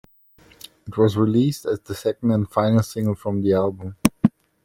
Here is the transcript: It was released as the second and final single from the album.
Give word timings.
It 0.87 0.97
was 0.97 1.15
released 1.15 1.67
as 1.67 1.81
the 1.81 1.93
second 1.93 2.31
and 2.31 2.49
final 2.49 2.81
single 2.81 3.13
from 3.13 3.43
the 3.43 3.53
album. 3.53 3.97